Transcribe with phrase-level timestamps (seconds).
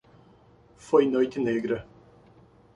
[0.77, 1.87] Foi noite negra